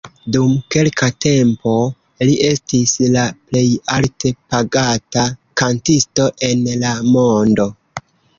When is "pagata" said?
4.55-5.27